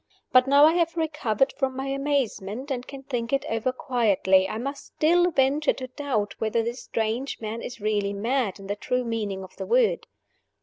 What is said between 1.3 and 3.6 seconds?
from my amazement, and can think it